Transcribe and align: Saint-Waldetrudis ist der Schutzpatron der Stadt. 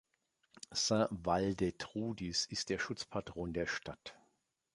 Saint-Waldetrudis 0.71 2.47
ist 2.47 2.69
der 2.69 2.79
Schutzpatron 2.79 3.53
der 3.53 3.67
Stadt. 3.67 4.17